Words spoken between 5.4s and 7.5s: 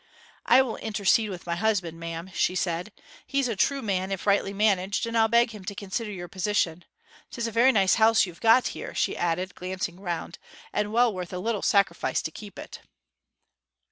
him to consider your position. 'Tis